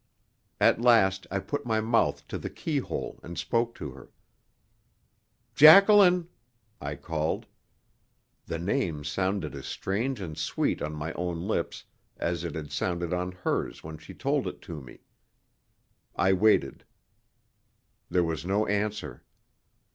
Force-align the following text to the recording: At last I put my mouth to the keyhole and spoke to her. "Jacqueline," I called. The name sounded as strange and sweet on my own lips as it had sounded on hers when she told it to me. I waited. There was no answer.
At 0.59 0.81
last 0.81 1.27
I 1.29 1.37
put 1.37 1.63
my 1.63 1.79
mouth 1.79 2.27
to 2.29 2.39
the 2.39 2.49
keyhole 2.49 3.19
and 3.21 3.37
spoke 3.37 3.75
to 3.75 3.91
her. 3.91 4.09
"Jacqueline," 5.53 6.27
I 6.81 6.95
called. 6.95 7.45
The 8.47 8.57
name 8.57 9.03
sounded 9.03 9.53
as 9.53 9.67
strange 9.67 10.19
and 10.19 10.35
sweet 10.35 10.81
on 10.81 10.95
my 10.95 11.13
own 11.13 11.47
lips 11.47 11.83
as 12.17 12.43
it 12.43 12.55
had 12.55 12.71
sounded 12.71 13.13
on 13.13 13.31
hers 13.33 13.83
when 13.83 13.99
she 13.99 14.15
told 14.15 14.47
it 14.47 14.59
to 14.63 14.81
me. 14.81 15.01
I 16.15 16.33
waited. 16.33 16.83
There 18.09 18.23
was 18.23 18.43
no 18.43 18.65
answer. 18.65 19.21